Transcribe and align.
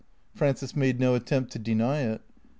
Frances 0.33 0.75
made 0.75 0.99
no 0.99 1.13
attempt 1.13 1.51
to 1.51 1.59
deny 1.59 1.99
it. 1.99 2.21